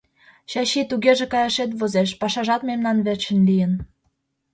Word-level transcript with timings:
—Чачи, 0.51 0.81
тугеже 0.89 1.25
каяшет 1.33 1.71
возеш, 1.79 2.09
пашажат 2.21 2.61
мемнан 2.69 2.97
верчын 3.05 3.39
лийын. 3.47 3.73